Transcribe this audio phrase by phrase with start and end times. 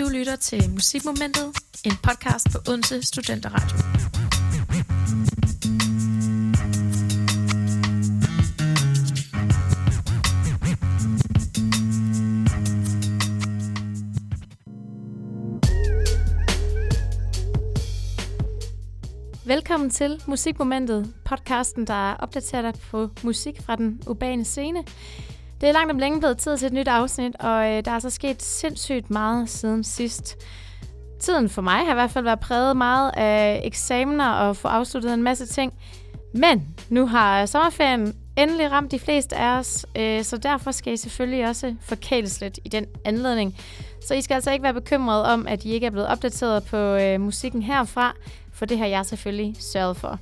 [0.00, 1.44] Du lytter til Musikmomentet,
[1.84, 3.76] en podcast på Odense Studenteradio.
[19.44, 24.84] Velkommen til Musikmomentet, podcasten, der opdaterer dig på musik fra den urbane scene.
[25.60, 27.98] Det er langt om længe blevet tid til et nyt afsnit, og øh, der er
[27.98, 30.36] så sket sindssygt meget siden sidst.
[31.20, 35.14] Tiden for mig har i hvert fald været præget meget af eksamener og få afsluttet
[35.14, 35.72] en masse ting.
[36.34, 40.96] Men nu har sommerferien endelig ramt de fleste af os, øh, så derfor skal I
[40.96, 43.56] selvfølgelig også forkæles lidt i den anledning.
[44.06, 46.76] Så I skal altså ikke være bekymrede om, at I ikke er blevet opdateret på
[46.76, 48.14] øh, musikken herfra,
[48.52, 50.18] for det har jeg selvfølgelig sørget for.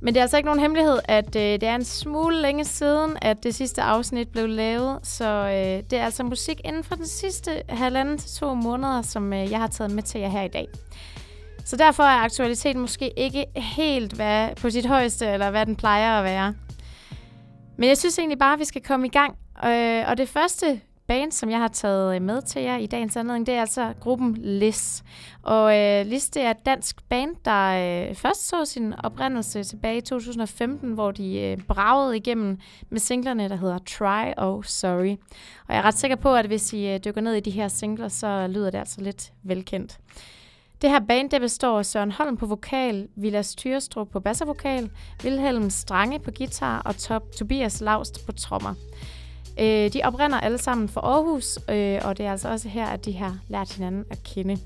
[0.00, 3.16] Men det er altså ikke nogen hemmelighed, at øh, det er en smule længe siden,
[3.22, 4.98] at det sidste afsnit blev lavet.
[5.02, 9.32] Så øh, det er altså musik inden for den sidste halvanden til to måneder, som
[9.32, 10.68] øh, jeg har taget med til jer her i dag.
[11.64, 16.18] Så derfor er aktualiteten måske ikke helt hvad, på sit højeste, eller hvad den plejer
[16.18, 16.54] at være.
[17.76, 19.36] Men jeg synes egentlig bare, at vi skal komme i gang.
[19.64, 23.16] Øh, og det første band, som jeg har taget øh, med til jer i dagens
[23.16, 25.04] anledning, det er altså gruppen Lis.
[25.42, 29.96] Og øh, Lis, det er et dansk band, der øh, først så sin oprindelse tilbage
[29.96, 32.58] i 2015, hvor de øh, bragede igennem
[32.90, 35.16] med singlerne, der hedder Try og Sorry.
[35.68, 37.68] Og jeg er ret sikker på, at hvis I øh, dykker ned i de her
[37.68, 39.98] singler, så lyder det altså lidt velkendt.
[40.82, 44.90] Det her band det består af Søren Holm på vokal, Vilas Thyrestrup på bassavokal,
[45.24, 48.74] Wilhelm Strange på guitar og Top Tobias Laust på trommer.
[49.60, 53.04] Øh, de oprinder alle sammen fra Aarhus, øh, og det er altså også her, at
[53.04, 54.58] de har lært hinanden at kende.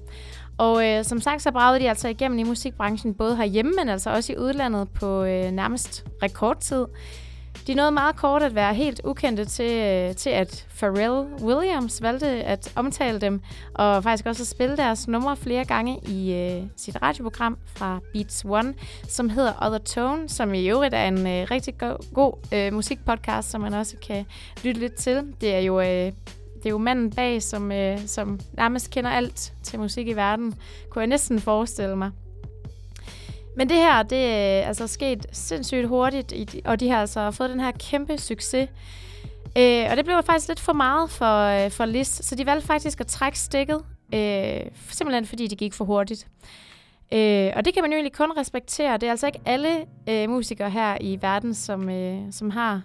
[0.59, 4.11] Og øh, som sagt, så bragede de altså igennem i musikbranchen, både herhjemme, men altså
[4.11, 6.87] også i udlandet på øh, nærmest rekordtid.
[7.67, 12.27] De nåede meget kort at være helt ukendte til, øh, til at Pharrell Williams valgte
[12.27, 13.41] at omtale dem,
[13.75, 18.45] og faktisk også at spille deres numre flere gange i øh, sit radioprogram fra Beats
[18.49, 18.75] One,
[19.09, 23.51] som hedder Other Tone, som i øvrigt er en øh, rigtig go- god øh, musikpodcast,
[23.51, 24.27] som man også kan
[24.65, 25.23] lytte lidt til.
[25.41, 25.81] Det er jo...
[25.81, 26.13] Øh,
[26.57, 30.55] det er jo manden bag, som, øh, som nærmest kender alt til musik i verden,
[30.91, 32.11] kunne jeg næsten forestille mig.
[33.57, 36.35] Men det her, det øh, altså, er altså sket sindssygt hurtigt,
[36.65, 38.69] og de har altså fået den her kæmpe succes.
[39.59, 42.67] Øh, og det blev faktisk lidt for meget for, øh, for Liz, så de valgte
[42.67, 43.85] faktisk at trække stikket,
[44.15, 46.27] øh, simpelthen fordi det gik for hurtigt.
[47.13, 48.97] Øh, og det kan man jo egentlig kun respektere.
[48.97, 52.83] Det er altså ikke alle øh, musikere her i verden, som, øh, som har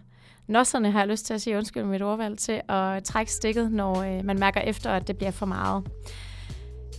[0.48, 4.02] nosserne, har jeg lyst til at sige, undskyld mit ordvalg, til at trække stikket, når
[4.02, 5.84] øh, man mærker efter, at det bliver for meget.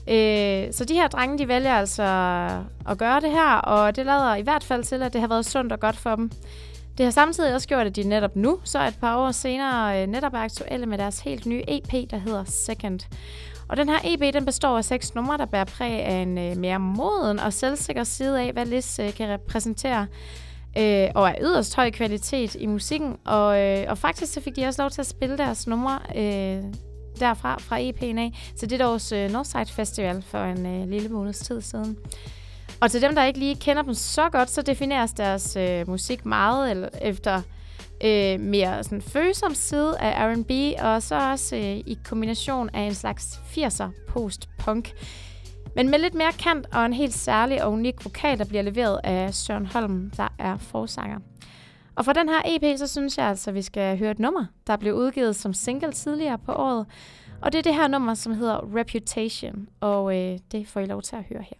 [0.09, 2.03] Øh, så de her drenge, de vælger altså
[2.89, 5.47] at gøre det her, og det lader i hvert fald til, at det har været
[5.47, 6.31] sundt og godt for dem.
[6.99, 10.06] Det har samtidig også gjort, at de netop nu, så et par år senere, øh,
[10.06, 13.00] netop er aktuelle med deres helt nye EP, der hedder Second.
[13.69, 16.56] Og den her EP, den består af seks numre, der bærer præg af en øh,
[16.56, 20.06] mere moden og selvsikker side af, hvad Liz øh, kan repræsentere.
[20.78, 23.16] Øh, og er yderst høj kvalitet i musikken.
[23.25, 26.62] Og, øh, og faktisk så fik de også lov til at spille deres numre øh,
[27.21, 31.38] derfra, fra EP'en af, til det års øh, Northside Festival for en øh, lille måneds
[31.38, 31.99] tid siden.
[32.81, 36.27] Og til dem, der ikke lige kender dem så godt, så defineres deres øh, musik
[36.27, 37.43] meget eller, efter
[38.04, 40.50] øh, mere sådan følsom side af R&B,
[40.82, 44.93] og så også øh, i kombination af en slags 80'er post-punk.
[45.77, 49.00] Men med lidt mere kant og en helt særlig og unik vokal, der bliver leveret
[49.04, 51.19] af Søren Holm, der er forsanger.
[51.97, 54.47] Og for den her EP, så synes jeg altså, at vi skal høre et nummer,
[54.67, 56.87] der blev udgivet som single tidligere på året.
[57.43, 61.03] Og det er det her nummer, som hedder Reputation, og øh, det får I lov
[61.03, 61.57] til at høre her.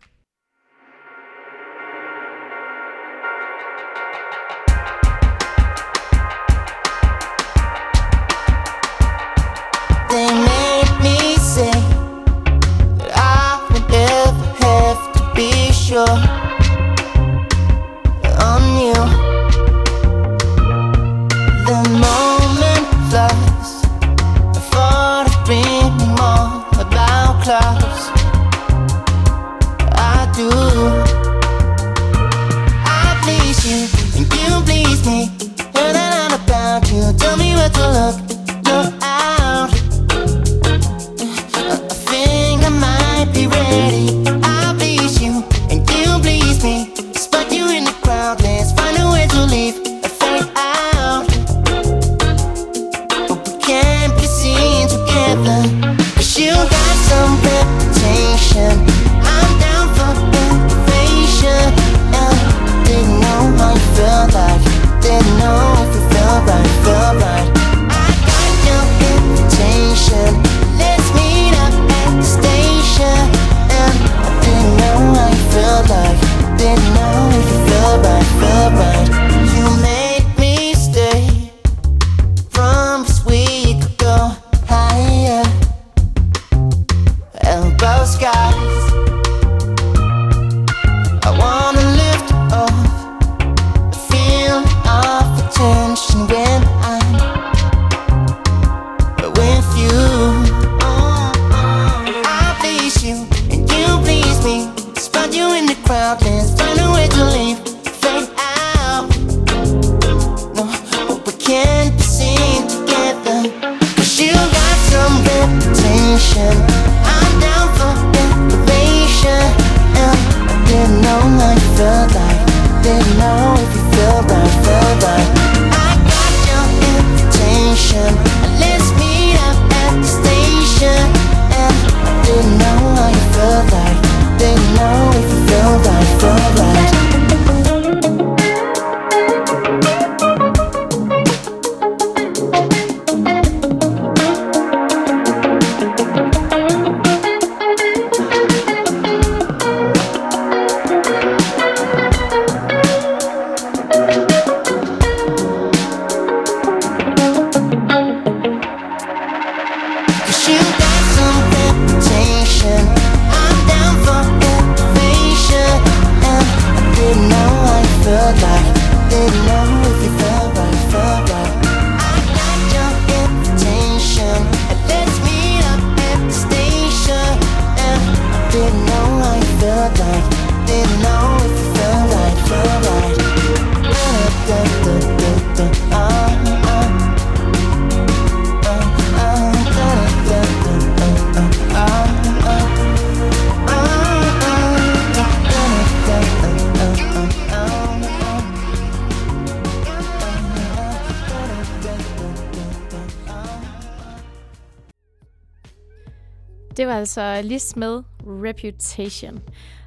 [206.97, 209.43] Altså Lis med Reputation.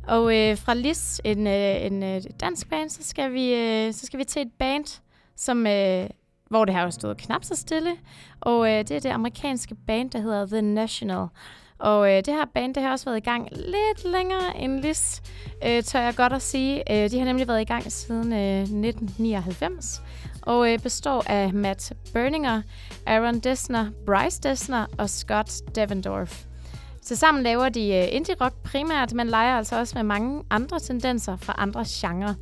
[0.08, 4.06] Og øh, fra Lis, en, øh, en øh, dansk band, så skal, vi, øh, så
[4.06, 5.02] skal vi til et band,
[5.36, 6.10] som, øh,
[6.50, 7.92] hvor det har jo stået knap så stille.
[8.42, 11.28] Og øh, det er det amerikanske band, der hedder The National.
[11.80, 15.22] Og øh, det her band, det har også været i gang lidt længere end Lis,
[15.66, 16.92] øh, tør jeg godt at sige.
[16.92, 20.02] Øh, de har nemlig været i gang siden øh, 1999
[20.42, 22.62] og øh, består af Matt Berninger,
[23.06, 26.49] Aaron Dessner, Bryce Dessner og Scott Devendorf.
[27.10, 31.56] Tilsammen laver de øh, indie-rock primært, men leger altså også med mange andre tendenser fra
[31.58, 32.34] andre genrer.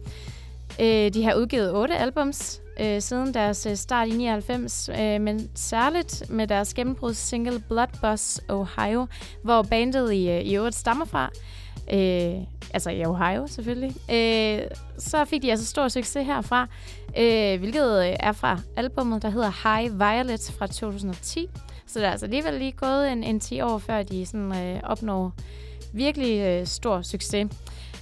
[0.80, 6.48] Uh, de har udgivet otte albums øh, siden deres start i 99, men særligt med
[6.48, 9.08] deres gennembrudssingle Blood Boss Ohio,
[9.44, 11.30] hvor bandet i, i øvrigt stammer fra.
[11.94, 12.44] Øh,
[12.74, 13.96] altså i Ohio selvfølgelig.
[14.12, 14.62] Øh,
[14.98, 16.68] så fik de altså stor succes herfra,
[17.18, 21.50] øh, hvilket er fra albummet, der hedder High Violet fra 2010.
[21.88, 24.80] Så det er altså alligevel lige gået en, en 10 år, før de sådan, øh,
[24.84, 25.34] opnår
[25.94, 27.48] virkelig øh, stor succes.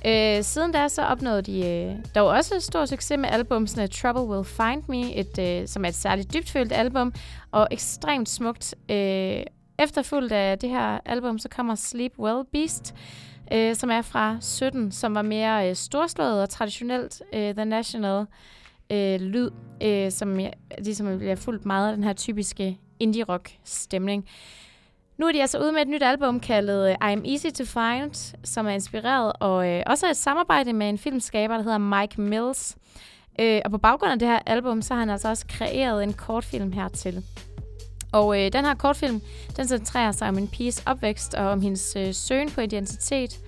[0.05, 4.45] Øh, siden da så opnåede de øh, dog også stor succes med albumsene Trouble Will
[4.45, 7.13] Find Me, et, øh, som er et særligt dybtfølt album,
[7.51, 8.75] og ekstremt smukt.
[8.91, 9.43] Øh,
[9.79, 12.95] efterfulgt af det her album, så kommer Sleep Well Beast,
[13.53, 18.25] øh, som er fra 17, som var mere øh, storslået og traditionelt øh, The National
[18.89, 19.49] øh, lyd,
[19.83, 24.25] øh, som jeg, ligesom bliver fuldt meget af den her typiske indie-rock-stemning.
[25.17, 28.35] Nu er de altså ude med et nyt album kaldet øh, I'm Easy to Find,
[28.43, 32.21] som er inspireret og øh, også er et samarbejde med en filmskaber, der hedder Mike
[32.21, 32.77] Mills.
[33.39, 36.13] Øh, og på baggrund af det her album, så har han altså også kreeret en
[36.13, 37.23] kortfilm hertil.
[38.11, 39.21] Og øh, den her kortfilm,
[39.57, 43.39] den centrerer sig om en piges opvækst og om hendes øh, søgen på identitet,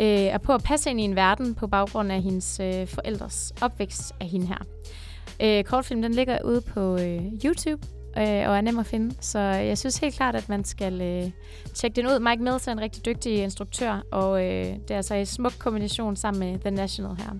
[0.00, 3.52] øh, og på at passe ind i en verden på baggrund af hendes øh, forældres
[3.62, 4.64] opvækst af hende her.
[5.42, 7.86] Øh, kortfilmen den ligger ude på øh, YouTube,
[8.18, 9.14] øh, og er nem at finde.
[9.20, 11.30] Så jeg synes helt klart, at man skal øh,
[11.74, 12.18] tjekke den ud.
[12.18, 16.16] Mike Mills er en rigtig dygtig instruktør, og øh, det er altså i smuk kombination
[16.16, 17.30] sammen med The National her.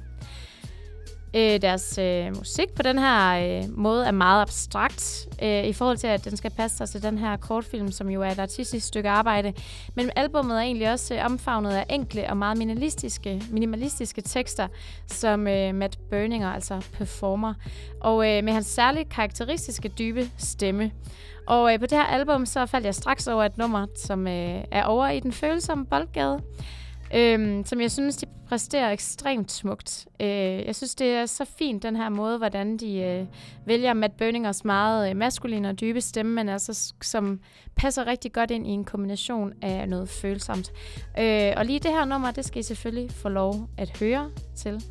[1.36, 5.96] Øh, deres øh, musik på den her øh, måde er meget abstrakt øh, i forhold
[5.96, 8.86] til, at den skal passe sig til den her kortfilm, som jo er et artistisk
[8.86, 9.52] stykke arbejde.
[9.94, 14.68] Men albummet er egentlig også øh, omfavnet af enkle og meget minimalistiske, minimalistiske tekster,
[15.06, 17.54] som øh, Matt Berninger altså performer.
[18.00, 20.90] Og øh, med hans særligt karakteristiske dybe stemme.
[21.46, 24.64] Og øh, på det her album, så faldt jeg straks over et nummer, som øh,
[24.70, 26.40] er over i den følsomme boldgade
[27.14, 30.06] øhm, som jeg synes, de præsterer ekstremt smukt.
[30.20, 33.26] Øh, jeg synes, det er så fint, den her måde, hvordan de øh,
[33.66, 37.40] vælger Matt Berningers meget øh, maskuline og dybe stemme, men altså, som
[37.76, 40.72] passer rigtig godt ind i en kombination af noget følsomt.
[41.18, 44.82] Øh, og lige det her nummer, det skal I selvfølgelig få lov at høre til.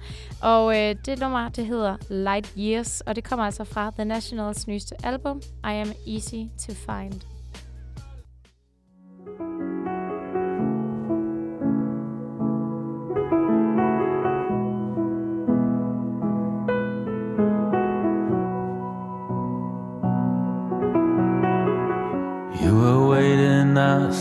[0.41, 4.67] Og øh, det nummer, det hedder Light Years, og det kommer altså fra The Nationals
[4.67, 7.32] nyeste album, I Am Easy to Find.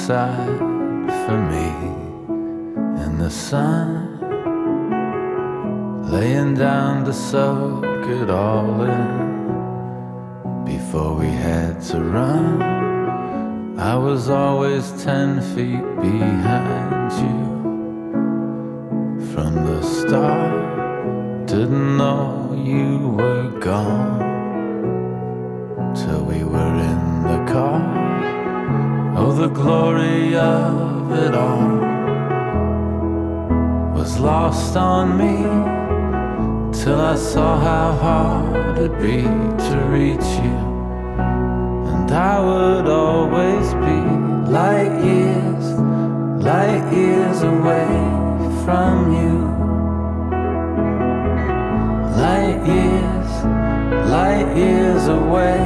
[0.02, 0.58] Outside
[1.26, 1.68] for me
[3.04, 4.18] in the sun,
[6.11, 12.62] laying down to soak it all in before we had to run.
[13.78, 17.38] I was always ten feet behind you
[19.32, 21.46] from the start.
[21.46, 24.31] Didn't know you were gone
[29.42, 31.76] the glory of it all
[33.92, 35.38] was lost on me
[36.72, 39.22] till I saw how hard it'd be
[39.66, 40.58] to reach you.
[41.92, 44.00] And I would always be
[44.58, 45.64] light years,
[46.50, 47.90] light years away
[48.64, 49.34] from you.
[52.26, 53.30] Light years,
[54.08, 55.64] light years away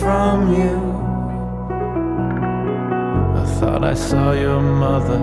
[0.00, 0.85] from you.
[3.86, 5.20] I saw your mother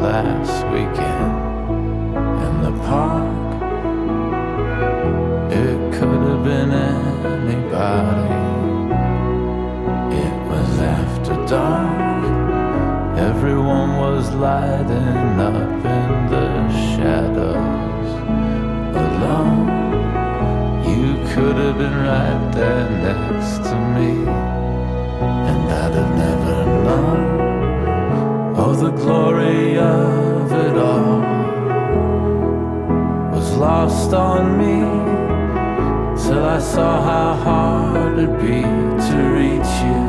[0.00, 1.34] last weekend
[2.46, 3.52] in the park.
[5.52, 8.38] It could have been anybody.
[10.24, 12.24] It was after dark.
[13.18, 16.48] Everyone was lighting up in the
[16.94, 18.10] shadows
[19.04, 19.68] alone.
[20.92, 24.10] You could have been right there next to me,
[25.50, 27.47] and I'd have never known.
[28.78, 31.18] The glory of it all
[33.32, 34.78] was lost on me
[36.22, 38.62] till I saw how hard it'd be
[39.08, 40.04] to reach you,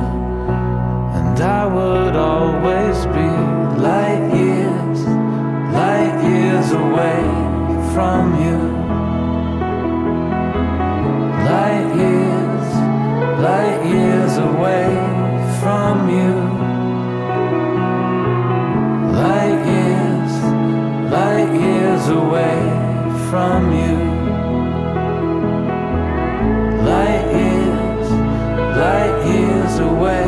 [1.17, 3.29] and I would always be
[3.81, 4.99] light years,
[5.73, 7.23] light years away
[7.93, 8.68] from you.
[23.29, 23.95] From you.
[26.89, 28.09] Light years,
[28.81, 30.18] light years away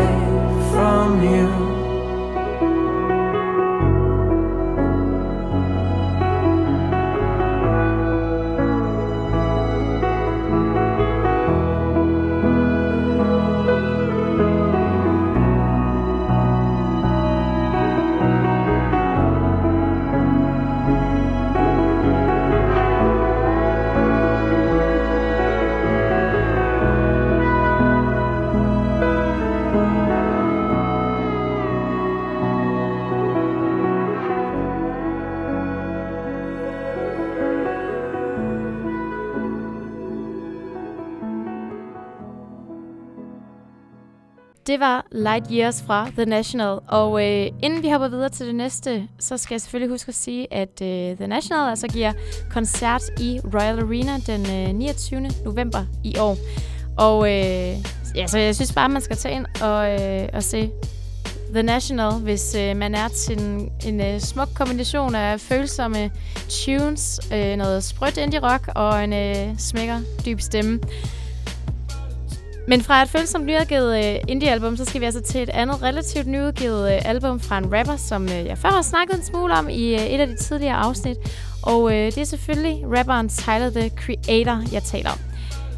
[44.71, 46.79] Det var Light Years fra The National.
[46.87, 50.15] Og øh, inden vi hopper videre til det næste, så skal jeg selvfølgelig huske at
[50.15, 52.13] sige, at øh, The National altså giver
[52.49, 55.29] koncert i Royal Arena den øh, 29.
[55.45, 56.37] november i år.
[56.97, 57.75] Og øh,
[58.15, 60.71] ja, så jeg synes bare, man skal tage ind og, øh, og se
[61.53, 66.11] The National, hvis øh, man er til en, en øh, smuk kombination af følsomme
[66.49, 70.79] tunes, øh, noget sprødt indie rock og en øh, smækker dyb stemme.
[72.71, 76.27] Men fra et følsomt nyudgivet øh, indie-album, så skal vi altså til et andet relativt
[76.27, 79.69] nyudgivet øh, album fra en rapper, som øh, jeg før har snakket en smule om
[79.69, 81.17] i øh, et af de tidligere afsnit.
[81.63, 85.17] Og øh, det er selvfølgelig rapperen Tyler, The Creator, jeg taler om.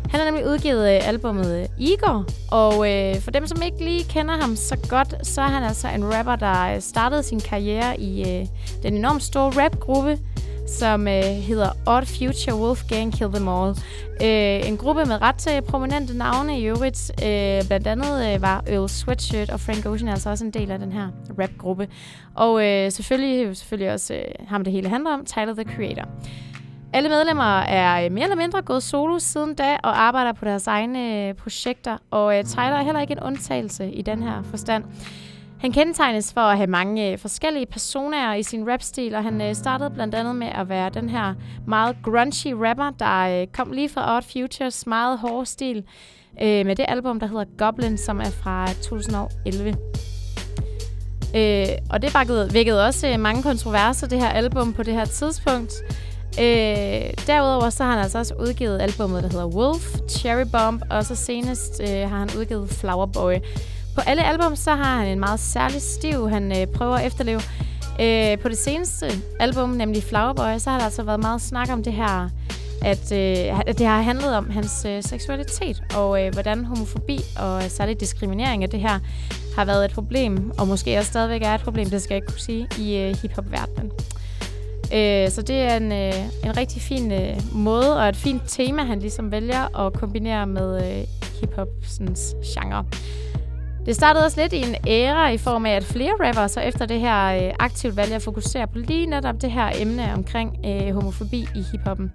[0.10, 4.04] Han har nemlig udgivet øh, albumet øh, Igor, og øh, for dem, som ikke lige
[4.04, 8.00] kender ham så godt, så er han altså en rapper, der øh, startede sin karriere
[8.00, 8.46] i øh,
[8.84, 10.20] den enormt store rapgruppe,
[10.67, 13.70] som øh, hedder Odd Future Wolfgang Kill Them All.
[14.24, 17.12] Øh, en gruppe med ret til prominente navne i øvrigt.
[17.24, 20.79] Øh, blandt andet øh, var Earl Sweatshirt og Frank Ocean altså også en del af
[20.79, 21.08] den her
[21.39, 21.88] rapgruppe.
[22.36, 26.08] Og øh, selvfølgelig, selvfølgelig også øh, ham, det hele handler om, Tyler, the Creator.
[26.93, 30.67] Alle medlemmer er øh, mere eller mindre gået solo siden da og arbejder på deres
[30.67, 34.84] egne øh, projekter, og øh, Tyler er heller ikke en undtagelse i den her forstand.
[35.63, 39.55] Han kendetegnes for at have mange øh, forskellige personer i sin rapstil, og han øh,
[39.55, 41.34] startede blandt andet med at være den her
[41.67, 45.84] meget grungy rapper, der øh, kom lige fra Odd Futures meget hårde stil
[46.39, 49.75] med det album, der hedder Goblin, som er fra 2011.
[51.36, 55.05] Øh, og det bakkede, vækkede også øh, mange kontroverser, det her album på det her
[55.05, 55.74] tidspunkt.
[56.39, 61.05] Øh, derudover så har han altså også udgivet albumet, der hedder Wolf, Cherry Bomb, og
[61.05, 63.34] så senest øh, har han udgivet Flower Boy.
[63.96, 67.42] På alle album så har han en meget særlig stiv, han øh, prøver at efterleve.
[68.02, 71.84] Øh, på det seneste album, nemlig Flowerboy, så har der altså været meget snak om
[71.84, 72.30] det her,
[72.82, 77.64] at, øh, at det har handlet om hans øh, seksualitet, og øh, hvordan homofobi og
[77.64, 79.00] særligt diskriminering af det her
[79.56, 82.28] har været et problem, og måske også stadigvæk er et problem, det skal jeg ikke
[82.28, 83.92] kunne sige, i øh, hiphop-verdenen.
[84.94, 88.84] Øh, så det er en, øh, en rigtig fin øh, måde og et fint tema,
[88.84, 91.08] han ligesom vælger at kombinere med øh,
[91.40, 92.86] hiphopsens genre.
[93.86, 96.86] Det startede også lidt i en æra i form af, at flere rappere så efter
[96.86, 100.94] det her øh, aktivt valgte at fokusere på lige netop det her emne omkring øh,
[100.94, 102.13] homofobi i hiphoppen.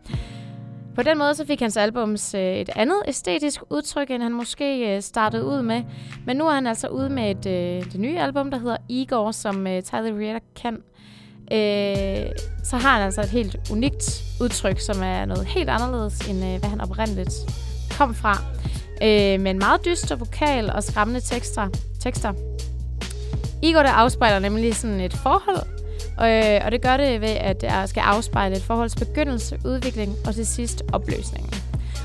[0.94, 4.96] På den måde så fik hans albums øh, et andet æstetisk udtryk, end han måske
[4.96, 5.82] øh, startede ud med.
[6.26, 9.30] Men nu er han altså ude med et, øh, det nye album, der hedder Igor,
[9.30, 10.74] som øh, Tyler Creator kan.
[11.52, 12.30] Øh,
[12.64, 16.58] så har han altså et helt unikt udtryk, som er noget helt anderledes, end øh,
[16.58, 17.34] hvad han oprindeligt
[17.98, 18.38] kom fra.
[19.02, 21.68] Øh, med en meget dyster vokal og skræmmende tekster.
[22.00, 22.32] tekster.
[23.62, 25.62] Igor der afspejler nemlig sådan et forhold,
[26.22, 30.34] øh, og det gør det ved, at det skal afspejle et forholds begyndelse, udvikling og
[30.34, 31.54] til sidst opløsningen.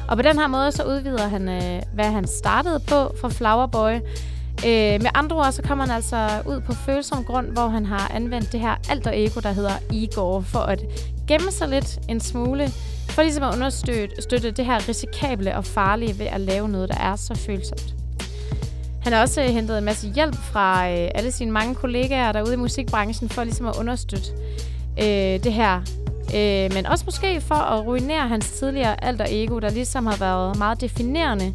[0.07, 3.93] Og på den her måde så udvider han, øh, hvad han startede på fra Flowerboy.
[4.65, 8.11] Øh, med andre ord, så kommer han altså ud på følsom grund, hvor han har
[8.13, 10.79] anvendt det her alter ego, der hedder Igor, for at
[11.27, 12.71] gemme sig lidt en smule,
[13.09, 16.97] for ligesom at understøtte støtte det her risikable og farlige ved at lave noget, der
[16.97, 17.95] er så følsomt.
[19.03, 22.53] Han har også øh, hentet en masse hjælp fra øh, alle sine mange kollegaer derude
[22.53, 24.31] i musikbranchen for ligesom at understøtte
[24.99, 25.81] øh, det her.
[26.35, 30.57] Øh, men også måske for at ruinere hans tidligere alter ego, der ligesom har været
[30.57, 31.45] meget definerende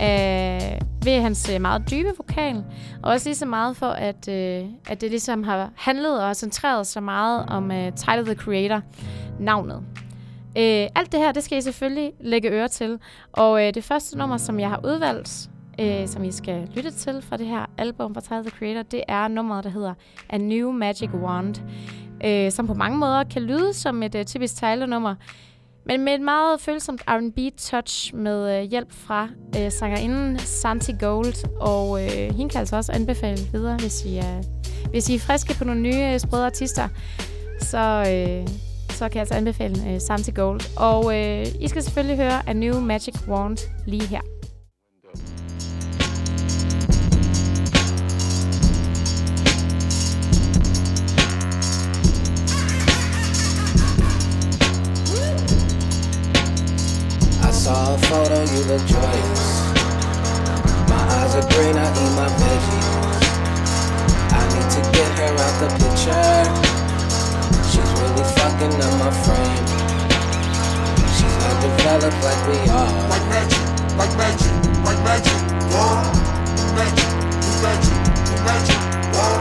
[0.00, 2.64] øh, ved hans øh, meget dybe vokal.
[3.02, 6.86] Og også lige så meget for, at, øh, at det ligesom har handlet og centreret
[6.86, 8.80] sig meget om øh, Tyler, the Creator,
[9.40, 9.82] navnet.
[10.58, 12.98] Øh, alt det her, det skal I selvfølgelig lægge øre til.
[13.32, 17.22] Og øh, det første nummer, som jeg har udvalgt, øh, som I skal lytte til
[17.22, 19.94] fra det her album fra Tyler, the Creator, det er nummeret, der hedder
[20.28, 21.54] A New Magic Wand,
[22.24, 25.14] øh, som på mange måder kan lyde som et øh, typisk Tyler-nummer,
[25.86, 31.60] men med et meget følsomt R&B-touch med øh, hjælp fra øh, sangerinden Santi Gold.
[31.60, 34.42] Og øh, hende kan altså også anbefale videre, hvis I er,
[34.90, 36.88] hvis I er friske på nogle nye øh, sprøde artister.
[37.60, 38.65] Så, øh,
[38.96, 40.60] så kan jeg altså anbefale øh, Santi Gold.
[40.76, 44.20] Og øh, I skal selvfølgelig høre A New Magic Wand lige her.
[57.66, 59.44] saw a photo, you look joyous.
[60.88, 62.88] My eyes are green, I eat my veggies.
[64.38, 66.76] I need to get her out the picture.
[67.70, 69.66] She's really fucking up my frame.
[71.16, 72.92] She's not developed like we are.
[73.08, 73.64] Like magic,
[73.96, 74.52] like magic,
[74.84, 75.38] like magic,
[75.72, 76.00] war.
[76.76, 77.10] Magic,
[77.62, 77.98] magic,
[78.48, 78.80] magic,
[79.12, 79.36] war.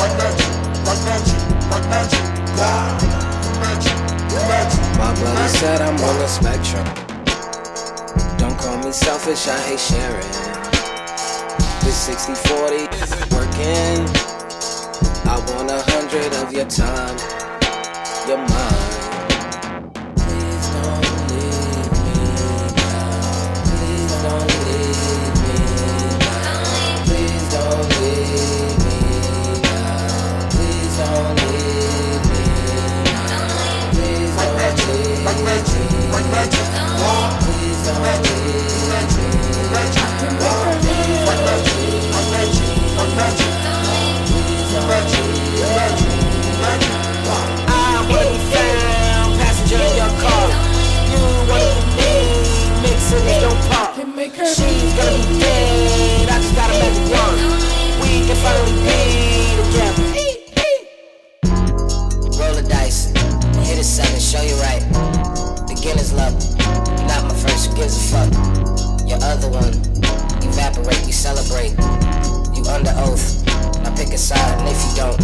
[0.00, 0.52] Like magic,
[0.88, 1.40] like magic,
[1.70, 2.24] like magic,
[2.56, 2.80] war.
[3.60, 3.96] Magic,
[4.48, 4.98] magic.
[4.98, 6.86] My brother said I'm on the spectrum.
[8.38, 10.32] Don't call me selfish, I hate sharing.
[11.84, 12.76] This 60 40
[13.34, 14.06] working.
[15.28, 17.16] I want a hundred of your time,
[18.28, 18.48] your mind.
[20.16, 22.14] Please don't leave me
[22.74, 23.22] now.
[23.70, 25.54] Please don't leave me
[26.18, 27.06] now.
[27.06, 28.98] Please don't leave me
[29.62, 30.48] now.
[30.50, 32.42] Please don't leave me
[33.14, 33.94] now.
[33.94, 34.90] Please don't leave like magic,
[35.30, 37.26] me like magic, war.
[37.46, 39.30] Please don't leave magic,
[39.70, 40.85] magic,
[54.30, 54.48] park.
[54.48, 57.38] She's gonna be dead, I just gotta make it work.
[58.02, 58.98] We can finally be
[59.60, 60.04] together.
[62.38, 63.12] Roll the dice,
[63.66, 64.82] hit a seven, show you right.
[65.68, 66.34] Beginner's luck,
[67.06, 68.30] not my first, who gives a fuck?
[69.06, 69.74] Your other one,
[70.42, 71.74] evaporate, we celebrate.
[72.56, 73.44] You under oath,
[73.86, 75.20] I pick a side, and if you don't,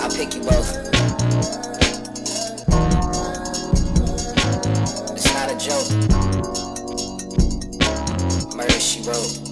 [0.00, 0.74] I'll pick you both.
[5.16, 6.17] It's not a joke
[9.08, 9.47] road.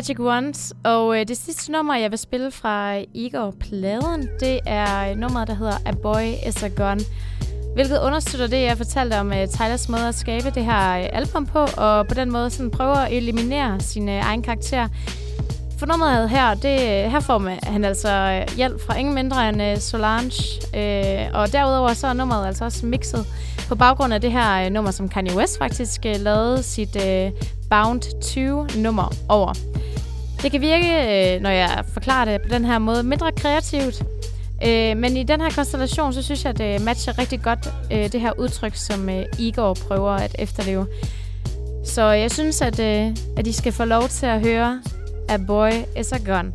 [0.00, 5.48] Magic Ones, og øh, det sidste nummer, jeg vil spille fra Igor-pladen, det er nummeret,
[5.48, 7.00] der hedder A Boy Is A Gun.
[7.74, 11.46] Hvilket understøtter det, jeg fortalte om øh, Tylers måde at skabe det her øh, album
[11.46, 14.88] på, og på den måde sådan prøver at eliminere sin øh, egen karakter.
[15.78, 19.48] For nummeret her, det, øh, her får man, han altså øh, hjælp fra ingen mindre
[19.48, 20.42] end øh, Solange,
[20.76, 23.26] øh, og derudover så er nummeret altså også mixet
[23.68, 27.30] på baggrund af det her øh, nummer, som Kanye West faktisk øh, lavede sit øh,
[27.70, 29.54] Bound 20-nummer over.
[30.42, 34.02] Det kan virke, øh, når jeg forklarer det på den her måde, mindre kreativt,
[34.66, 38.12] Øh, men i den her konstellation, så synes jeg, at det matcher rigtig godt øh,
[38.12, 40.86] det her udtryk, som øh, Igor prøver at efterleve.
[41.84, 44.82] Så jeg synes, at, øh, at I skal få lov til at høre
[45.28, 46.52] A Boy Is A Gun.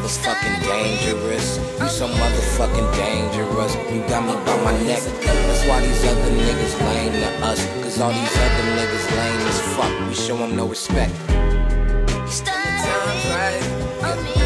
[0.00, 1.58] Motherfucking dangerous.
[1.80, 3.74] You so motherfucking dangerous.
[3.92, 5.00] You got me by my neck.
[5.02, 7.66] That's why these other niggas lame to us.
[7.82, 10.08] Cause all these other niggas lame as fuck.
[10.08, 11.12] We show them no respect.
[11.28, 14.39] When the time's right.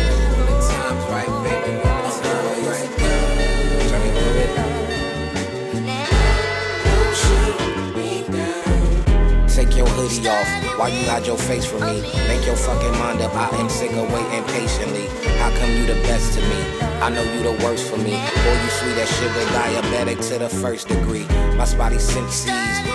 [10.09, 10.79] Hoodie off.
[10.79, 12.03] Why you hide your face from me?
[12.29, 13.35] Make your fucking mind up.
[13.35, 15.07] I am sick of waiting patiently.
[15.39, 16.61] How come you the best to me?
[17.01, 18.13] I know you the worst for me.
[18.13, 21.27] Boy, you sweet as sugar, diabetic to the first degree.
[21.57, 22.47] My spotty senses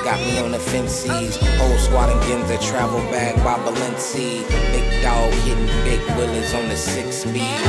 [0.04, 1.38] got me on the fences.
[1.58, 4.48] Whole squad and Ginza travel bag by Balenci.
[4.72, 7.60] Big dog hitting big willies on the six speed.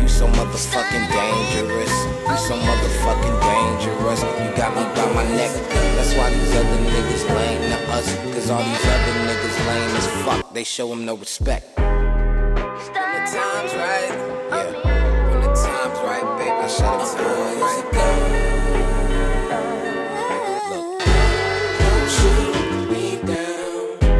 [0.00, 1.94] You so motherfucking dangerous.
[2.28, 3.40] You so motherfucking
[3.78, 4.22] dangerous.
[4.22, 5.52] You got me by my neck.
[5.96, 8.16] That's why these other niggas lame to us.
[8.34, 10.52] Cause all these other niggas lame as fuck.
[10.52, 11.76] They show them no respect.
[11.76, 14.10] When the time's right,
[14.50, 15.30] yeah.
[15.30, 17.84] When the time's right, baby, I shut up time right
[20.70, 21.02] Look.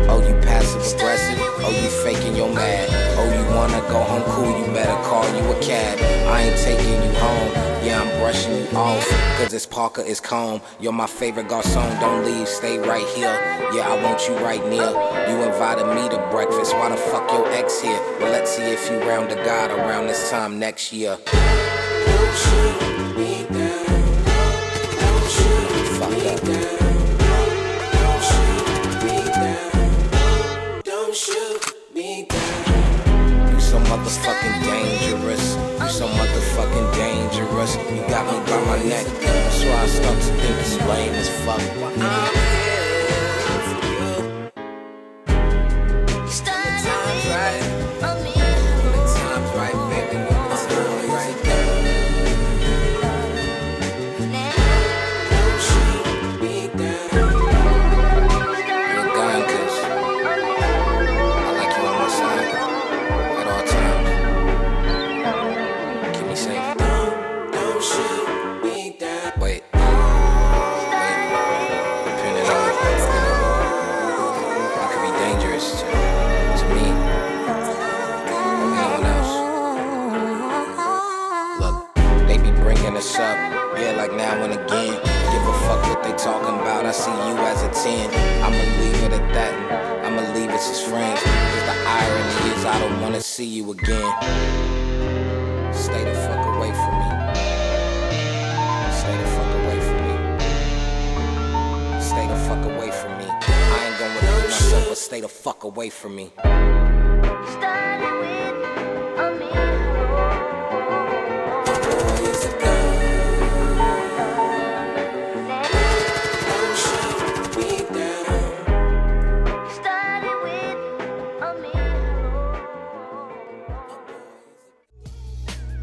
[0.09, 1.39] Oh, you passive aggressive.
[1.65, 2.86] Oh, you faking your mad.
[3.67, 5.99] Wanna go home cool, you better call you a cab.
[6.29, 7.51] I ain't taking you home.
[7.85, 9.05] Yeah, I'm brushing you off.
[9.39, 10.61] Cause it's Parker, it's calm.
[10.79, 12.01] You're my favorite garçon.
[12.01, 13.35] Don't leave, stay right here.
[13.75, 14.89] Yeah, I want you right near.
[15.29, 16.75] You invited me to breakfast.
[16.75, 17.99] Why the fuck your ex here?
[18.21, 21.19] Well, let's see if you round the God around this time next year.
[21.27, 23.85] Don't shoot me down.
[25.01, 26.86] Don't shoot me fuck
[34.17, 35.57] motherfucking dangerous.
[35.81, 37.77] You so motherfucking dangerous.
[37.77, 39.07] You got me by my neck.
[39.21, 42.66] That's why I start to think it's lame as fuck.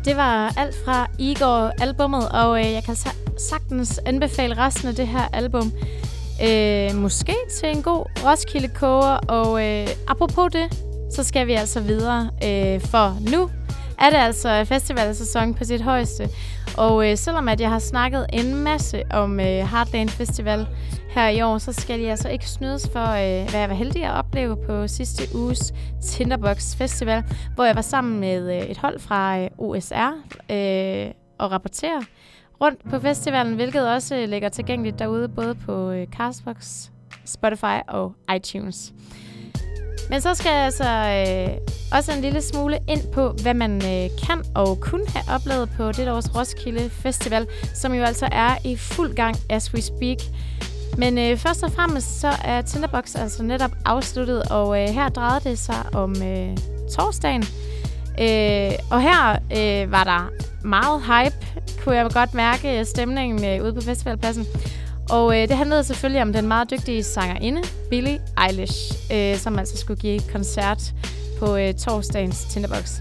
[0.06, 2.96] Det var alt fra Igor-albummet, og øh, jeg kan
[3.38, 5.72] sagtens anbefale resten af det her album.
[6.44, 10.78] Øh, måske til en god Roskilde koger, og øh, apropos det,
[11.16, 13.50] så skal vi altså videre, øh, for nu
[14.00, 16.30] er det altså festivalsæson på sit højeste.
[16.78, 20.68] Og øh, selvom at jeg har snakket en masse om øh, Heartland Festival
[21.14, 24.04] her i år, så skal jeg altså ikke snydes for, øh, hvad jeg var heldig
[24.04, 27.24] at opleve på sidste uges Tinderbox Festival,
[27.56, 30.14] hvor jeg var sammen med øh, et hold fra øh, OSR
[30.52, 32.02] øh, og rapporterer
[32.62, 36.90] rundt på festivalen, hvilket også øh, ligger tilgængeligt derude, både på øh, Castbox,
[37.26, 38.94] Spotify og iTunes.
[40.10, 41.58] Men så skal jeg altså øh,
[41.98, 45.92] også en lille smule ind på, hvad man øh, kan og kunne have oplevet på
[45.92, 50.18] det års Roskilde Festival, som jo altså er i fuld gang as we speak.
[50.98, 55.50] Men øh, først og fremmest så er Tinderbox altså netop afsluttet, og øh, her drejede
[55.50, 56.58] det sig om øh,
[56.96, 57.44] torsdagen.
[58.22, 60.30] Øh, og her øh, var der
[60.64, 64.46] meget hype, kunne jeg godt mærke øh, stemningen øh, ude på festivalpladsen.
[65.10, 69.78] Og øh, det handlede selvfølgelig om den meget dygtige sangerinde, Billie Eilish, øh, som altså
[69.78, 70.94] skulle give koncert
[71.40, 73.00] på øh, torsdagens Tinderbox.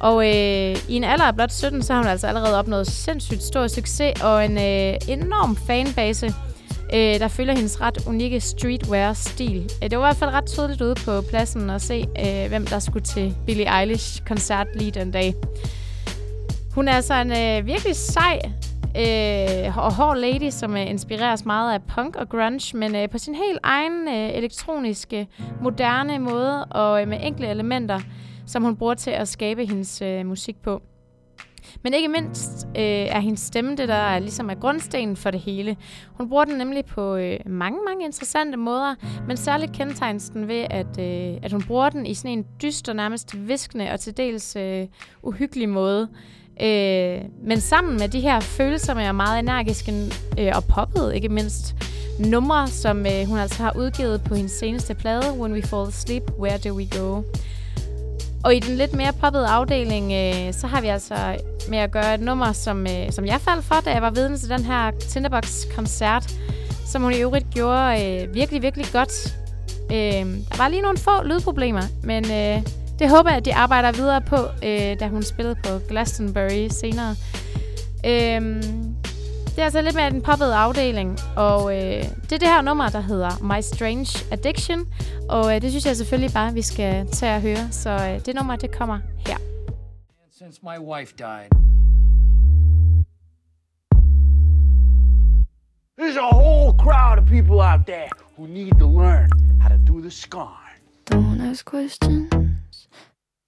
[0.00, 3.42] Og øh, i en alder af blot 17, så har hun altså allerede opnået sindssygt
[3.42, 6.34] stor succes og en øh, enorm fanbase
[6.94, 9.70] øh, der følger hendes ret unikke streetwear-stil.
[9.82, 12.66] Øh, det var i hvert fald ret tydeligt ude på pladsen at se, øh, hvem
[12.66, 15.34] der skulle til Billie Eilish-koncert lige den dag.
[16.74, 18.40] Hun er altså en øh, virkelig sej
[18.96, 23.18] øh, og hård lady, som øh, inspireres meget af punk og grunge, men øh, på
[23.18, 25.28] sin helt egen øh, elektroniske,
[25.62, 28.00] moderne måde og øh, med enkle elementer,
[28.46, 30.82] som hun bruger til at skabe hendes øh, musik på.
[31.82, 35.40] Men ikke mindst øh, er hendes stemme det, der er, ligesom er grundstenen for det
[35.40, 35.76] hele.
[36.12, 38.94] Hun bruger den nemlig på øh, mange, mange interessante måder,
[39.28, 42.92] men særligt kendetegnes den ved, at, øh, at hun bruger den i sådan en dyster,
[42.92, 44.86] nærmest viskende og til dels øh,
[45.22, 46.08] uhyggelig måde.
[46.62, 49.92] Øh, men sammen med de her følsomme og meget energiske
[50.38, 51.74] øh, og poppede, ikke mindst,
[52.18, 56.22] numre, som øh, hun altså har udgivet på hendes seneste plade, When We Fall Asleep,
[56.38, 57.22] Where Do We Go?
[58.44, 61.14] Og i den lidt mere poppede afdeling, øh, så har vi altså
[61.68, 64.36] med at gøre et nummer, som, øh, som jeg faldt for, da jeg var vidne
[64.36, 66.34] til den her Tinderbox-koncert,
[66.86, 69.36] som hun i øvrigt gjorde øh, virkelig, virkelig godt.
[69.90, 72.62] Øh, der var lige nogle få lydproblemer, men øh,
[72.98, 77.16] det håber jeg, at de arbejder videre på, øh, da hun spillede på Glastonbury senere.
[78.06, 78.62] Øh,
[79.54, 82.88] det er altså lidt mere den poppede afdeling, og øh, det er det her nummer,
[82.88, 84.86] der hedder My Strange Addiction,
[85.28, 88.34] og øh, det synes jeg selvfølgelig bare, vi skal tage og høre, så øh, det
[88.34, 89.36] nummer, det kommer her.
[90.38, 91.50] Since my wife died.
[95.98, 99.28] There's a whole crowd of people out there who need to learn
[99.62, 100.74] how to do the scarn.
[101.12, 102.88] Don't ask questions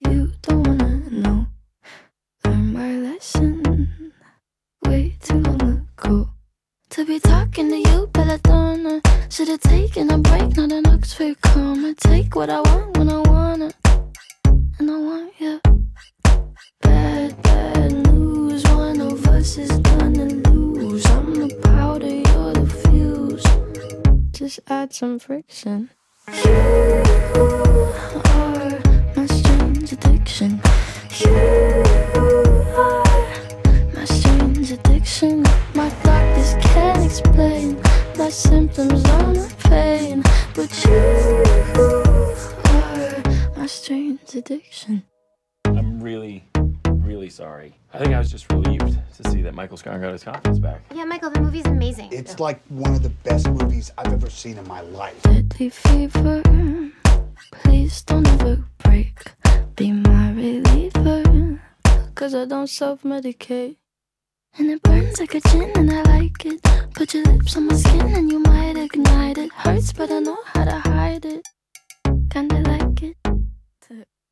[0.07, 1.45] you don't wanna know.
[2.45, 3.56] Learn my lesson
[6.97, 9.03] To be talking to you, Belladonna.
[9.29, 11.93] Should've taken a break, not an Oxford comma.
[11.93, 13.71] Take what I want when I wanna,
[14.79, 15.61] and I want you.
[16.81, 18.63] Bad, bad news.
[18.69, 21.05] One of us is gonna lose.
[21.05, 23.45] I'm the powder, you're the fuse.
[24.31, 25.91] Just add some friction.
[26.45, 26.63] You
[28.33, 28.79] are
[29.15, 30.59] my strange addiction.
[31.19, 31.83] You
[32.75, 33.03] are
[33.93, 35.43] my strange addiction.
[35.75, 35.91] My
[36.53, 37.81] doctors can't explain
[38.17, 41.43] my symptoms or my pain, but you
[42.65, 43.23] are
[43.57, 45.03] my strange addiction.
[45.65, 46.43] I'm really,
[46.87, 47.75] really sorry.
[47.93, 50.81] I think I was just relieved to see that Michael Scarn got his confidence back.
[50.93, 52.09] Yeah, Michael, the movie's amazing.
[52.11, 55.21] It's like one of the best movies I've ever seen in my life.
[55.23, 56.41] Deadly fever.
[57.51, 59.33] Please don't ever break.
[59.75, 61.61] Be my reliever.
[62.15, 63.77] Cause I don't self medicate.
[64.55, 66.61] And it burns like a gin and I like it.
[66.93, 69.51] Put your lips on my skin and you might ignite it.
[69.51, 71.41] Hurts, but I know how to hide it.
[72.29, 73.17] Kinda like it.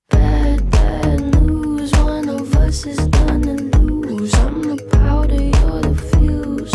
[0.10, 1.92] Bad, bad news.
[1.94, 4.34] One of us is gonna lose.
[4.36, 6.74] I'm the powder, you're the fuse.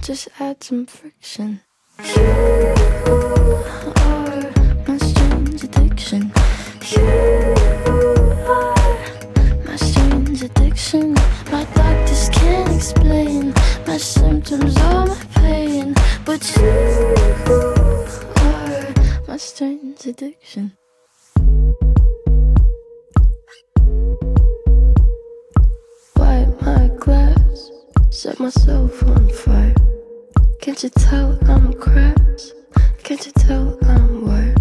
[0.00, 1.60] Just add some friction.
[2.16, 2.34] You
[4.04, 4.52] are
[4.86, 6.32] my strange addiction.
[6.90, 8.17] You
[10.78, 13.52] My doctors can't explain
[13.84, 15.92] my symptoms or my pain,
[16.24, 17.14] but you
[18.36, 18.94] are
[19.26, 20.76] my strange addiction.
[26.14, 27.70] My glass,
[28.10, 29.74] set myself on fire.
[30.60, 32.54] Can't you tell I'm cracked?
[33.02, 34.60] Can't you tell I'm wired?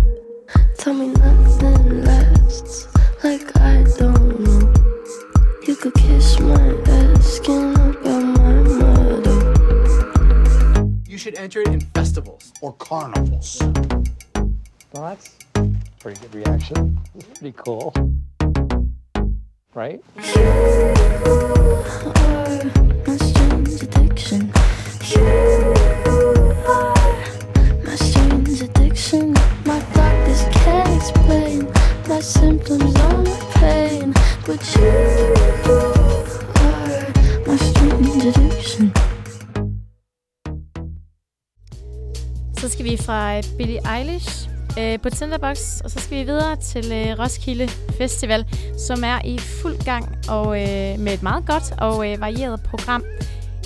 [0.79, 2.87] Tell me nothing lasts,
[3.23, 4.56] like I don't know.
[5.67, 9.33] You could kiss my ass, skin up my motto.
[11.05, 12.53] You should enter it in festivals.
[12.61, 13.61] Or carnivals.
[14.93, 16.97] Well, that's a pretty good reaction.
[17.15, 17.93] It's pretty cool.
[19.73, 20.01] Right?
[20.15, 20.37] My
[23.17, 24.53] strange addiction.
[27.83, 28.61] My strange
[29.93, 31.67] doctors can't explain
[32.07, 34.13] my symptoms or my pain,
[34.45, 34.87] but you
[36.65, 37.03] are
[37.47, 38.93] my strange addiction.
[42.57, 46.91] Så skal vi fra Billie Eilish øh, på Tinderbox, og så skal vi videre til
[46.91, 47.67] øh, Roskilde
[47.97, 48.45] Festival,
[48.87, 53.03] som er i fuld gang og øh, med et meget godt og øh, varieret program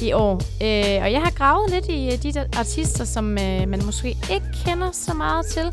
[0.02, 0.34] i år.
[0.34, 4.08] Øh, og jeg har gravet lidt i øh, de der artister, som øh, man måske
[4.08, 5.68] ikke kender så meget til,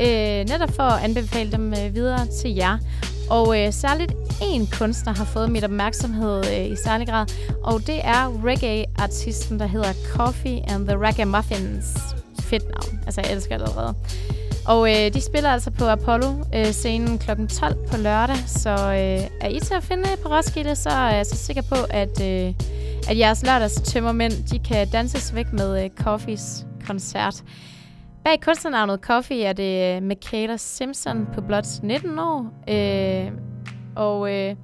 [0.00, 2.78] øh, netop for at anbefale dem øh, videre til jer.
[3.30, 4.12] Og øh, særligt
[4.42, 7.26] en kunstner har fået mit opmærksomhed øh, i særlig grad,
[7.62, 11.86] og det er reggae-artisten, der hedder Coffee and the Ragamuffins.
[12.40, 13.00] Fedt navn.
[13.06, 13.94] Altså, jeg elsker det allerede.
[14.66, 17.46] Og øh, de spiller altså på Apollo-scenen øh, kl.
[17.46, 21.16] 12 på lørdag, så øh, er I til at finde på Roskilde, så øh, er
[21.16, 22.54] jeg så sikker på, at, øh,
[23.08, 27.42] at jeres lørdags tømmermænd, de kan danses væk med øh, Coffees koncert.
[28.24, 32.52] Bag kunstnernavnet Coffee er det øh, Michaela Simpson på blot 19 år.
[32.68, 33.32] Øh,
[33.96, 34.56] og øh,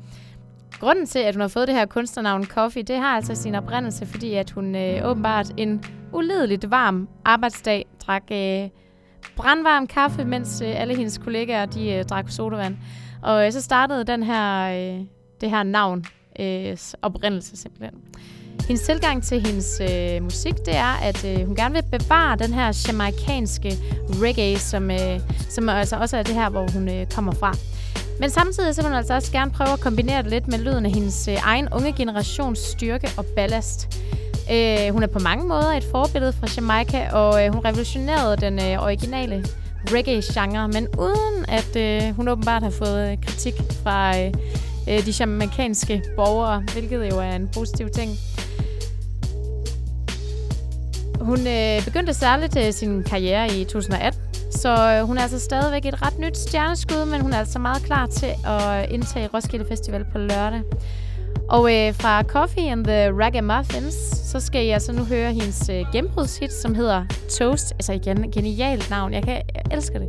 [0.80, 4.06] grunden til, at hun har fået det her kunstnernavn Coffee, det har altså sin oprindelse,
[4.06, 8.68] fordi at hun øh, åbenbart en uledeligt varm arbejdsdag drak øh,
[9.36, 12.76] brandvarm kaffe, mens øh, alle hendes kollegaer de øh, drak sodavand.
[13.22, 15.04] Og øh, så startede den her, øh,
[15.40, 16.04] det her navn
[16.40, 18.00] øh, oprindelse simpelthen.
[18.68, 22.54] Hendes tilgang til hendes øh, musik, det er, at øh, hun gerne vil bevare den
[22.54, 23.78] her jamaikanske
[24.22, 27.54] reggae, som, øh, som altså også er det her, hvor hun øh, kommer fra.
[28.20, 30.86] Men samtidig så vil hun altså også gerne prøve at kombinere det lidt med lyden
[30.86, 34.00] af hendes øh, egen unge generations styrke og ballast.
[34.52, 38.58] Øh, hun er på mange måder et forbillede fra Jamaica, og øh, hun revolutionerede den
[38.58, 39.44] øh, originale
[39.90, 44.32] reggae-genre, men uden at øh, hun åbenbart har fået øh, kritik fra øh,
[44.88, 48.10] øh, de jamaikanske borgere, hvilket jo er en positiv ting.
[51.20, 55.86] Hun øh, begyndte særligt øh, sin karriere i 2018, så øh, hun er altså stadigvæk
[55.86, 60.04] et ret nyt stjerneskud, men hun er altså meget klar til at indtage Roskilde Festival
[60.12, 60.62] på lørdag.
[61.48, 65.84] Og øh, fra Coffee and the Ragamuffins, så skal I altså nu høre hendes øh,
[65.92, 67.04] gennembrudshit, som hedder
[67.38, 67.72] Toast.
[67.72, 69.12] Altså igen, genialt navn.
[69.12, 70.08] Jeg, kan, jeg elsker det.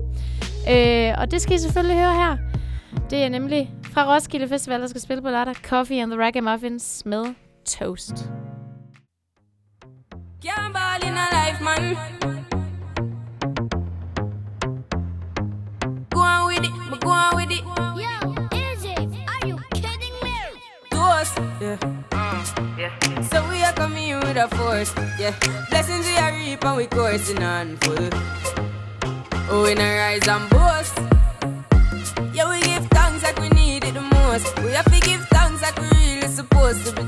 [0.70, 2.38] Øh, og det skal I selvfølgelig høre her.
[3.10, 5.56] Det er nemlig fra Roskilde Festival, der skal spille på lørdag.
[5.56, 7.26] Coffee and the Ragamuffins med
[7.66, 8.30] Toast.
[11.18, 11.98] In a life, man.
[16.12, 17.64] Go on with it, but go on with it.
[17.98, 18.12] Yo,
[18.56, 18.94] Izzy,
[19.26, 20.36] are you kidding me?
[20.92, 21.78] Toast, yeah.
[22.78, 23.22] yeah.
[23.32, 25.34] So we are coming here with a force, yeah.
[25.72, 28.10] Blessings we are reap and we coursing on full.
[29.50, 31.00] Oh, we not rise and boast.
[32.34, 34.56] Yeah, we give thanks like we need it the most.
[34.60, 37.07] We have to give thanks like we really supposed to be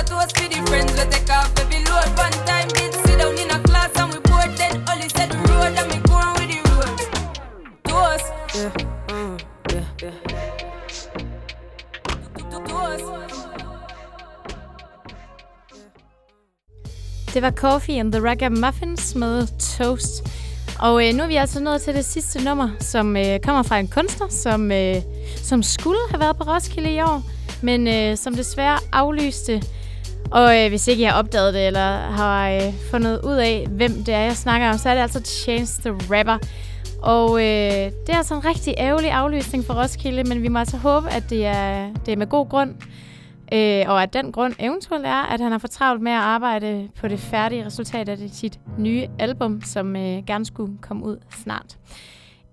[0.00, 2.08] But toast for the friends we take off every load.
[2.24, 4.74] One time did sit down in a class and we bored then
[5.04, 6.98] is said the road and we go on with the road.
[7.84, 8.26] Toast,
[8.56, 8.72] yeah,
[9.08, 9.38] mm,
[9.72, 10.14] yeah, yeah.
[17.34, 19.46] Det var Coffee and the Ragamuffins med
[19.76, 20.28] Toast.
[20.78, 23.78] Og øh, nu er vi altså nået til det sidste nummer, som øh, kommer fra
[23.78, 24.96] en kunstner, som, øh,
[25.42, 27.22] som skulle have været på Roskilde i år,
[27.62, 29.62] men øh, som desværre aflyste.
[30.30, 33.92] Og øh, hvis ikke jeg har opdaget det, eller har øh, fundet ud af, hvem
[33.92, 36.38] det er, jeg snakker om, så er det altså Chance the Rapper.
[37.02, 40.76] Og øh, det er altså en rigtig ærgerlig aflysning for Roskilde, men vi må altså
[40.76, 42.74] håbe, at det er, det er med god grund.
[43.52, 46.88] Øh, og at den grund eventuelt er, at han har for travlt med at arbejde
[47.00, 51.16] på det færdige resultat af det, sit nye album, som øh, gerne skulle komme ud
[51.42, 51.76] snart.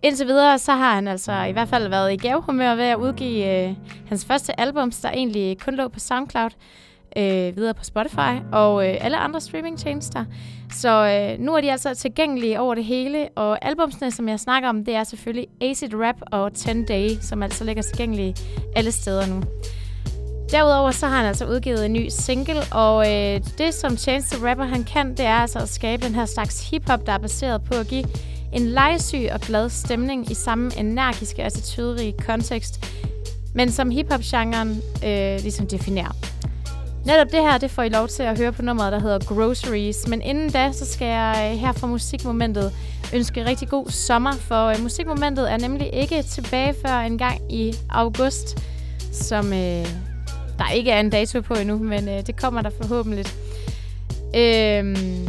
[0.01, 3.67] Indtil videre, så har han altså i hvert fald været i gavehumør ved at udgive
[3.67, 3.75] øh,
[4.07, 6.49] hans første album, der egentlig kun lå på SoundCloud,
[7.17, 10.25] øh, videre på Spotify og øh, alle andre streamingtjenester.
[10.73, 14.69] Så øh, nu er de altså tilgængelige over det hele, og albumsene, som jeg snakker
[14.69, 18.35] om, det er selvfølgelig Acid Rap og 10 Day, som altså ligger tilgængelige
[18.75, 19.43] alle steder nu.
[20.51, 24.49] Derudover så har han altså udgivet en ny single, og øh, det som Chance the
[24.49, 27.61] Rapper han kan, det er altså at skabe den her slags hiphop, der er baseret
[27.63, 28.05] på at give
[28.53, 32.85] en legesyg og glad stemning i samme energiske og altså tydelige kontekst,
[33.55, 36.36] men som hiphop-genren øh, ligesom definerer.
[37.07, 40.07] Netop det her, det får I lov til at høre på nummeret, der hedder Groceries.
[40.07, 42.71] Men inden da, så skal jeg øh, her fra Musikmomentet
[43.13, 47.73] ønske rigtig god sommer, for øh, Musikmomentet er nemlig ikke tilbage før en gang i
[47.89, 48.57] august,
[49.11, 49.87] som øh,
[50.57, 53.25] der ikke er en dato på endnu, men øh, det kommer der forhåbentlig.
[54.35, 55.27] Øhm,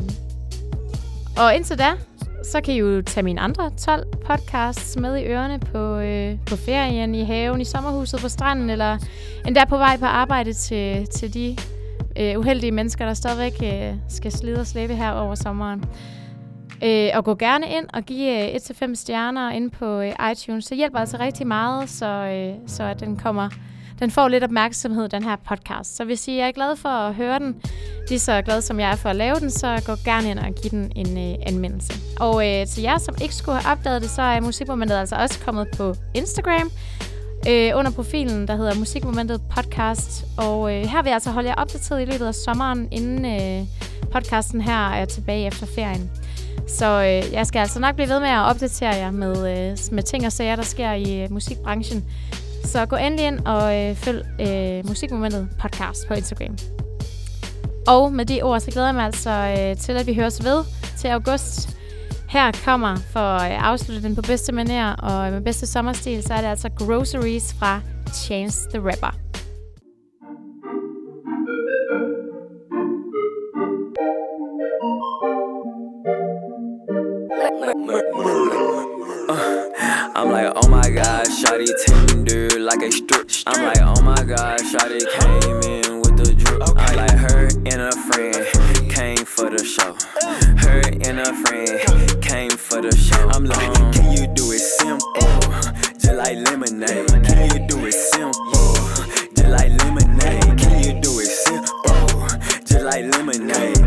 [1.37, 1.91] og indtil da,
[2.45, 6.57] så kan I jo tage mine andre 12 podcasts med i ørerne på, øh, på
[6.57, 8.99] ferien, i haven, i sommerhuset, på stranden, eller
[9.47, 11.57] endda på vej på arbejde til, til de
[12.19, 15.85] øh, uheldige mennesker, der stadigvæk øh, skal slide og slæbe her over sommeren.
[16.85, 20.67] Øh, og gå gerne ind og give øh, 1-5 stjerner ind på øh, iTunes.
[20.67, 23.49] Det hjælper altså rigtig meget, så, øh, så at den kommer
[24.01, 25.97] den får lidt opmærksomhed, den her podcast.
[25.97, 27.57] Så hvis I er glade for at høre den,
[28.09, 30.55] lige så glad som jeg er for at lave den, så gå gerne ind og
[30.63, 31.93] giv den en øh, anmeldelse.
[32.21, 35.41] Og øh, til jer, som ikke skulle have opdaget det, så er Musikmomentet altså også
[35.41, 36.71] kommet på Instagram,
[37.49, 40.25] øh, under profilen, der hedder Musikmomentet Podcast.
[40.37, 43.67] Og øh, her vil jeg altså holde jer opdateret i løbet af sommeren, inden øh,
[44.13, 46.11] podcasten her er tilbage efter ferien.
[46.69, 50.03] Så øh, jeg skal altså nok blive ved med at opdatere jer med, øh, med
[50.03, 52.05] ting og sager, der sker i øh, musikbranchen.
[52.69, 56.57] Så gå endelig ind og øh, følg øh, Musikmomentet podcast på Instagram.
[57.87, 60.65] Og med de ord, så glæder jeg mig altså øh, til, at vi høres ved
[60.99, 61.77] til august.
[62.29, 66.35] Her kommer, for øh, at afslutte den på bedste manér og med bedste sommerstil, så
[66.35, 67.81] er det altså Groceries fra
[68.15, 69.28] Chance the Rapper.
[82.69, 83.31] Like a strip.
[83.47, 86.61] I'm like, oh my god, shawty came in with the drip.
[86.69, 89.97] I'm like, her and a friend came for the show.
[90.59, 93.27] Her and a friend came for the show.
[93.31, 95.01] I'm like, can you do it simple,
[95.99, 97.09] just like lemonade?
[97.25, 98.75] Can you do it simple,
[99.35, 100.59] just like lemonade?
[100.59, 102.29] Can you do it simple,
[102.67, 103.78] just like lemonade?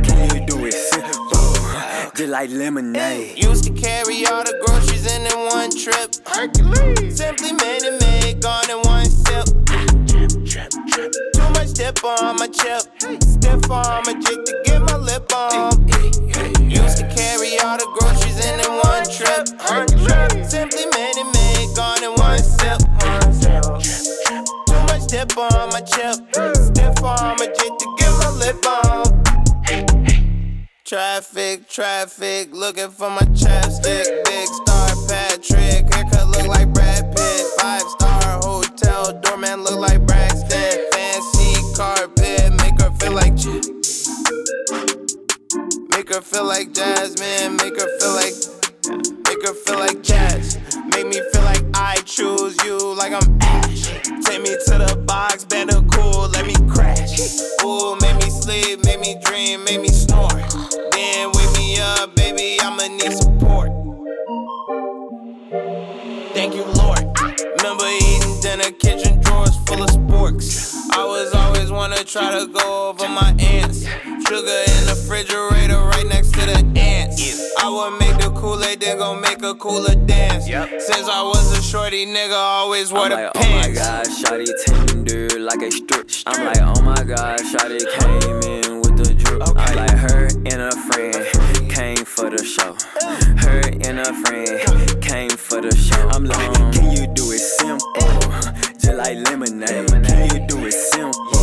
[2.32, 3.38] Like lemonade?
[3.38, 6.16] Used to carry all the groceries in in one trip.
[6.26, 7.18] Hercules.
[7.18, 9.46] Simply made it made, gone in one sip.
[11.36, 12.88] Too much dip on my chip.
[13.22, 15.76] Stiff on my jig to get my lip on.
[16.72, 19.52] Used to carry all the groceries in in one trip.
[19.60, 20.50] Hercules.
[20.50, 22.80] Simply made it made, gone in one sip.
[24.68, 26.16] Too much dip on my chip.
[26.56, 28.01] Stiff on my jig to get my lip on.
[30.96, 34.26] Traffic, traffic, looking for my chapstick.
[34.26, 37.46] Big star Patrick, haircut look like Brad Pitt.
[37.62, 40.90] Five star hotel, doorman look like Braxton.
[40.92, 43.36] Fancy carpet, make her feel like.
[43.38, 43.62] J-
[45.96, 48.34] Make her feel like Jasmine, make her feel like.
[49.30, 50.58] Make her feel like jazz.
[50.92, 53.88] Make me feel like I choose you like I'm Ash.
[54.26, 57.20] Take me to the box, better cool, let me crash.
[57.64, 60.30] Ooh, make me sleep, make me dream, make me snore.
[60.92, 63.72] Then wake me up, baby, I'ma need support.
[66.34, 67.04] Thank you, Lord.
[67.58, 67.88] Remember
[68.44, 70.74] eating a kitchen drawers full of sporks.
[70.92, 73.86] I was always wanna try to go over my ants.
[73.86, 77.22] Sugar in the refrigerator right next to the ants.
[77.60, 80.46] I would make the Kool-Aid, then go make a cooler dance.
[80.46, 83.68] Since I was a shorty nigga, always wore I'm the like, pants.
[83.68, 86.10] oh my god, shawty tender like a strip.
[86.26, 89.42] I'm like, oh my god, shawty came in with the drip.
[89.46, 92.76] I'm like, her and a friend came for the show.
[93.44, 96.10] Her and a friend came for the show.
[96.10, 98.06] I'm like, can you do it simple,
[98.78, 99.90] just like lemonade?
[99.90, 101.41] Can you do it simple,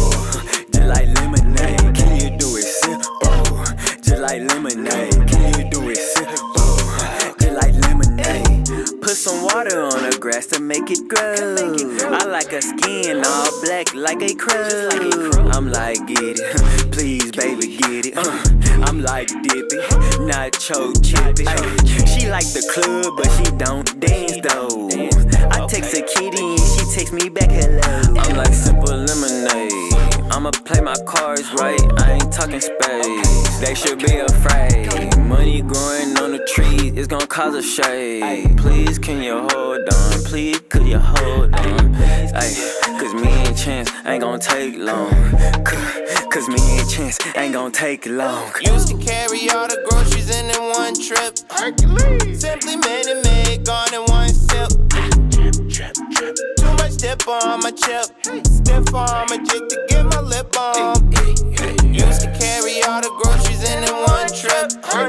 [33.78, 35.16] should be afraid.
[35.18, 38.58] Money growing on the trees, it's gonna cause a shade.
[38.58, 40.12] Please, can you hold on?
[40.24, 41.94] Please, could you hold on?
[41.94, 42.50] Ay,
[42.98, 45.12] cause me and Chance ain't gonna take long.
[45.62, 48.50] Cause, cause me and Chance ain't gonna take long.
[48.62, 51.38] Used to carry all the groceries in in one trip.
[51.52, 52.40] Hercules.
[52.40, 54.70] Simply made it made, gone in one sip.
[56.56, 58.06] Too much dip on my chip.
[58.44, 60.97] Stiff on my jig to get my lip on.
[64.58, 65.07] up.